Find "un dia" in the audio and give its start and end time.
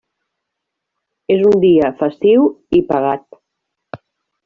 1.51-1.91